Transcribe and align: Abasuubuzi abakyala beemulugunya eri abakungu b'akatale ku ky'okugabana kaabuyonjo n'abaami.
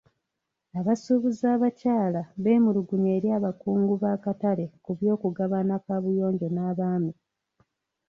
Abasuubuzi 0.79 1.45
abakyala 1.55 2.21
beemulugunya 2.43 3.09
eri 3.17 3.29
abakungu 3.37 3.93
b'akatale 4.01 4.65
ku 4.83 4.91
ky'okugabana 4.99 5.75
kaabuyonjo 5.85 6.47
n'abaami. 6.51 7.13